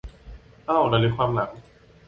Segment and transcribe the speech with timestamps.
[0.67, 1.51] เอ้า ระลึกความหลัง